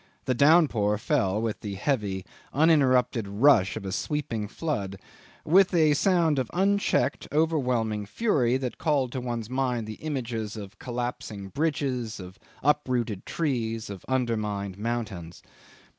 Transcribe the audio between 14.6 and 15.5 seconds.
mountains.